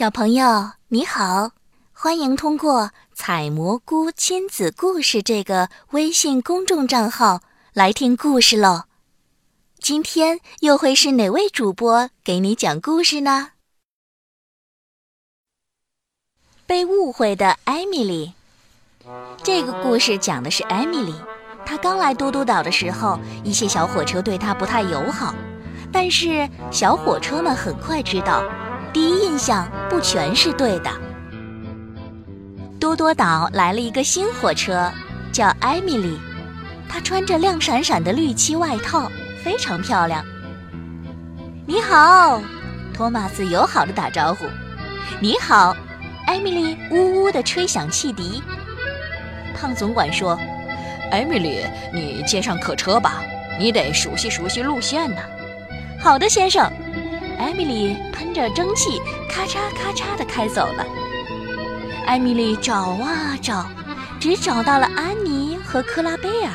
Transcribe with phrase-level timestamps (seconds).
[0.00, 1.50] 小朋友你好，
[1.92, 7.42] 欢迎通过“采蘑菇亲子故事”这个微信公众账号
[7.74, 8.84] 来听故事喽。
[9.78, 13.48] 今天又会是哪位主播给你讲故事呢？
[16.66, 18.32] 被误会的艾米丽。
[19.44, 21.14] 这个故事讲的是艾米丽，
[21.66, 25.34] 她刚来嘟嘟岛的时候，一些小火车对她不太友好，
[25.92, 28.42] 但是小火车们很快知道。
[28.92, 30.90] 第一印象不全是对的。
[32.80, 34.90] 多多岛来了一个新火车，
[35.32, 36.18] 叫艾米丽。
[36.88, 39.08] 她穿着亮闪闪的绿漆外套，
[39.44, 40.24] 非常漂亮。
[41.66, 42.42] 你好，
[42.92, 44.44] 托马斯友好的打招呼。
[45.20, 45.76] 你好，
[46.26, 48.42] 艾米丽呜呜的吹响汽笛。
[49.54, 50.36] 胖总管说
[51.12, 53.22] ：“艾米丽，你接上客车吧，
[53.58, 55.20] 你得熟悉熟悉路线呢。”
[56.00, 56.68] 好的，先生。
[57.40, 60.84] 艾米丽喷着蒸汽，咔嚓咔嚓地开走了。
[62.06, 63.66] 艾米丽找啊找，
[64.20, 66.52] 只找到了安妮和克拉贝尔。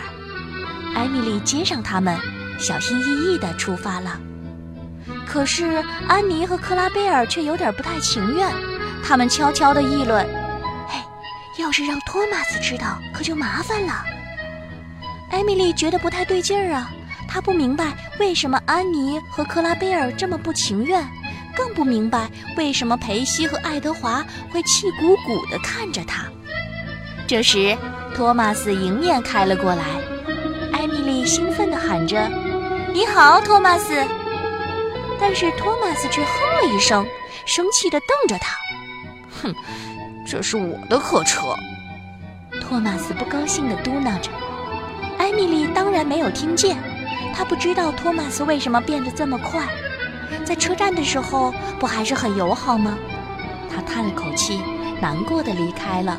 [0.93, 2.15] 艾米丽接上他们，
[2.59, 4.19] 小心翼翼地出发了。
[5.25, 8.47] 可是安妮和克拉贝尔却有点不太情愿，
[9.03, 10.23] 他们悄悄地议论
[10.87, 10.99] ：“嘿，
[11.57, 14.05] 要是让托马斯知道，可就麻烦了。”
[15.31, 16.91] 艾米丽觉得不太对劲儿啊。
[17.35, 21.05] 他不明白为什么安妮和克拉贝尔这么不情愿，
[21.53, 26.23] 更不明白为什么裴西和爱德华会气鼓鼓地看着他。
[27.27, 27.77] 这时，
[28.15, 29.83] 托马斯迎面开了过来，
[30.71, 32.31] 艾米丽兴奋地喊着
[32.95, 33.93] ：“你好，托马斯！”
[35.19, 36.29] 但是托马斯却哼
[36.69, 37.05] 了一声，
[37.45, 38.55] 生气地瞪着他
[39.43, 39.53] ：“哼，
[40.25, 41.53] 这是我的客车。”
[42.63, 44.31] 托马斯不高兴地嘟囔着。
[45.17, 46.77] 艾米丽当然没有听见。
[47.33, 49.61] 他不知道托马斯为什么变得这么快，
[50.43, 52.97] 在车站的时候不还是很友好吗？
[53.73, 54.61] 他叹了口气，
[55.01, 56.17] 难过的离开了。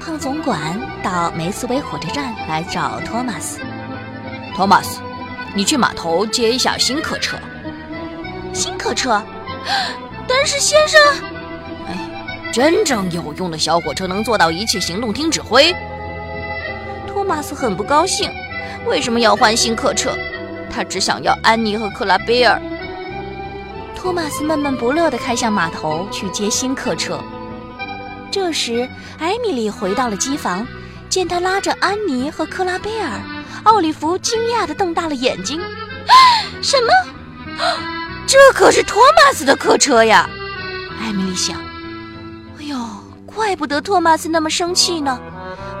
[0.00, 3.60] 胖总管到梅斯维火车站来找托马斯。
[4.54, 5.00] 托马斯，
[5.54, 7.36] 你去码头接一下新客车。
[8.52, 9.22] 新客车？
[10.28, 11.00] 但是先生，
[11.88, 15.74] 哎，真正有用的小火车能做到一切行动听指挥。
[17.06, 18.30] 托马斯很不高兴。
[18.86, 20.10] 为什么要换新客车？
[20.74, 22.58] 他只想要安妮和克拉贝尔。
[23.94, 27.20] 托马斯闷闷不乐地开向码头去接新客车。
[28.30, 30.66] 这时，艾米丽回到了机房，
[31.10, 33.20] 见他拉着安妮和克拉贝尔，
[33.64, 35.60] 奥利弗惊讶地瞪大了眼睛
[36.62, 36.88] ：“什么？
[38.26, 40.28] 这可是托马斯的客车呀！”
[40.98, 41.58] 艾米丽想
[42.58, 42.76] ：“哎呦，
[43.26, 45.20] 怪不得托马斯那么生气呢，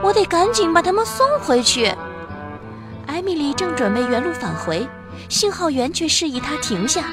[0.02, 1.90] 我得赶紧把他们送回去。”
[3.12, 4.88] 艾米丽正准备原路返回，
[5.28, 7.04] 信号员却示意她停下。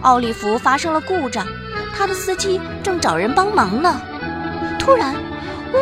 [0.00, 1.46] 奥利弗发生了故障，
[1.94, 4.00] 他的司机正找人帮忙呢。
[4.78, 5.14] 突然，
[5.74, 5.76] 呜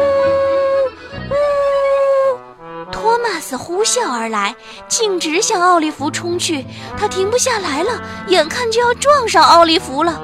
[1.30, 4.52] 呜，托马斯呼啸而来，
[4.88, 6.66] 径直向奥利弗冲去。
[6.98, 10.20] 他停不下来了，眼看就要撞上奥利弗了。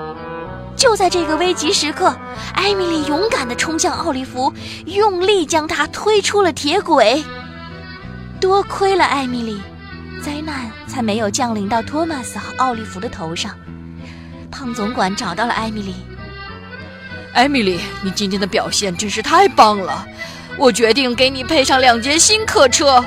[0.75, 2.13] 就在这个危急时刻，
[2.55, 4.53] 艾米丽勇敢地冲向奥利弗，
[4.87, 7.25] 用力将他推出了铁轨。
[8.49, 9.61] 多亏了艾米丽，
[10.23, 13.55] 灾难才没有降临到托马斯和奥利弗的头上。
[14.51, 15.95] 胖总管找到了艾米丽。
[17.35, 20.03] 艾米丽，你今天的表现真是太棒了，
[20.57, 23.05] 我决定给你配上两节新客车。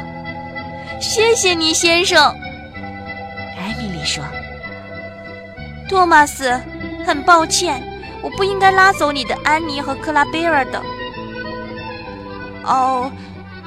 [0.99, 2.23] 谢谢你，先生。
[3.57, 4.23] 艾米丽说
[5.89, 6.55] ：“托马斯，
[7.03, 7.81] 很抱歉，
[8.21, 10.79] 我不应该拉走你的安妮和克拉贝尔的。”
[12.63, 13.11] 哦，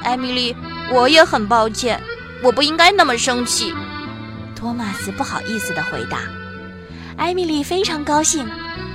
[0.03, 0.55] 艾米丽。
[0.91, 2.01] 我也很抱歉，
[2.43, 3.73] 我不应该那么生气。
[4.55, 6.19] 托马斯不好意思地回答。
[7.17, 8.47] 艾米丽非常高兴，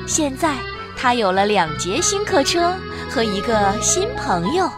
[0.07, 0.55] 现在
[0.97, 2.75] 她有了两节新客车
[3.11, 4.71] 和一个新朋友。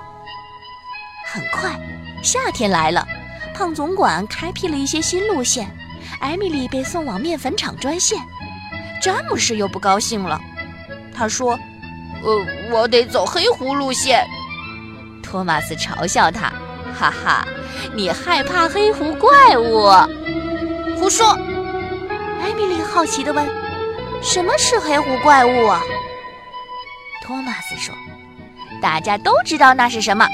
[1.26, 1.80] 很快，
[2.22, 3.06] 夏天来了，
[3.54, 5.70] 胖总管开辟了一些新路线，
[6.20, 8.18] 艾米丽被送往面粉厂专线。
[9.00, 10.40] 詹姆士又不高兴了，
[11.14, 11.58] 他说
[12.22, 14.24] ：“呃，我得走黑湖路线。”
[15.22, 16.52] 托马斯嘲笑他。
[16.92, 17.44] 哈哈，
[17.94, 19.90] 你害怕黑狐怪物？
[20.96, 21.36] 胡说！
[22.40, 23.46] 艾米丽好奇地问
[24.22, 25.80] ：“什么是黑狐怪物？”啊？”
[27.24, 27.94] 托马斯说
[28.82, 30.26] ：“大家都知道那是什么，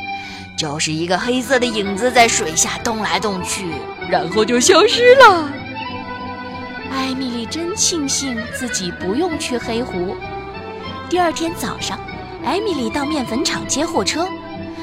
[0.58, 3.66] 就是一个黑色的影子在水下动来动去，
[4.10, 5.48] 然后就消失了。”
[6.90, 10.16] 艾米丽真庆幸自己不用去黑湖。
[11.08, 11.98] 第二天早上，
[12.44, 14.26] 艾米丽到面粉厂接货车，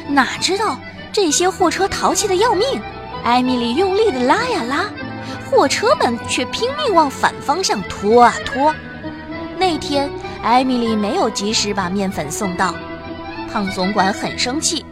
[0.08, 0.80] 哪知道。
[1.16, 2.68] 这些货车淘气的要命，
[3.24, 4.90] 艾米丽用力的拉呀拉，
[5.50, 8.76] 货车们却拼命往反方向拖啊拖。
[9.58, 10.12] 那天，
[10.44, 12.76] 艾米丽没有及时把面粉送到，
[13.50, 14.84] 胖总管很生气。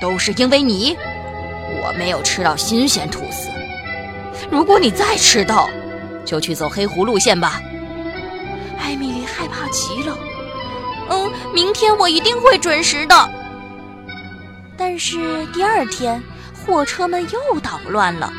[0.00, 0.96] 都是因为你，
[1.82, 3.48] 我没有吃到新鲜吐司。
[4.48, 5.68] 如果你再迟到，
[6.24, 7.60] 就去走黑湖路线吧。
[8.78, 10.16] 艾米丽害怕极了。
[11.08, 13.28] 嗯，明天我一定会准时的。
[14.80, 16.22] 但是第二天，
[16.54, 18.32] 货车们又捣乱了。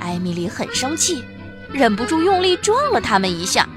[0.00, 1.24] 艾米丽很生气，
[1.72, 3.68] 忍不住用力撞了他们一下，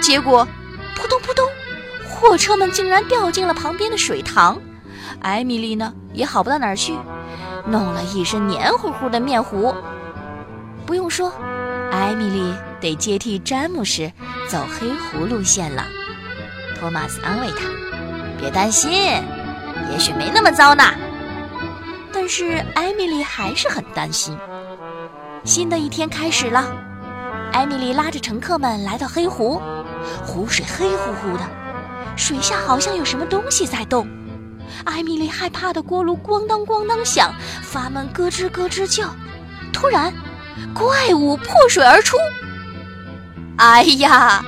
[0.00, 0.48] 结果
[0.96, 1.46] 扑通扑通，
[2.08, 4.58] 货车们竟然掉进了旁边的水塘。
[5.20, 6.96] 艾米丽呢，也好不到哪儿去，
[7.66, 9.74] 弄了一身黏糊糊的面糊。
[10.86, 11.30] 不用说，
[11.92, 14.10] 艾米丽得接替詹姆士
[14.48, 15.84] 走黑湖路线了。
[16.80, 17.68] 托马斯安慰他
[18.40, 20.82] ：“别担心，也许没那么糟呢。”
[22.22, 24.38] 但是艾米丽还是很担心。
[25.42, 26.72] 新的一天开始了，
[27.52, 29.60] 艾米丽拉着乘客们来到黑湖，
[30.24, 31.42] 湖水黑乎乎的，
[32.14, 34.06] 水下好像有什么东西在动。
[34.84, 39.08] 艾米丽害怕的锅炉咣当咣当响，阀门咯吱咯吱叫。
[39.72, 40.14] 突然，
[40.72, 42.16] 怪物破水而出！
[43.58, 44.44] 哎呀，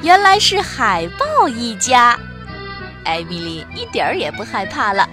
[0.00, 2.18] 原来是海豹一家！
[3.04, 5.06] 艾米丽一点儿也不害怕了。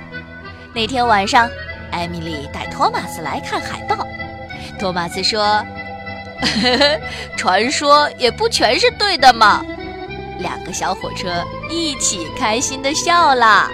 [0.73, 1.49] 那天晚上，
[1.91, 4.05] 艾米丽带托马斯来看海报。
[4.79, 5.41] 托马斯说
[6.41, 6.99] ：“呵呵
[7.37, 9.63] 传说也不全是对的嘛。”
[10.39, 13.69] 两个小火车一起开心地笑了。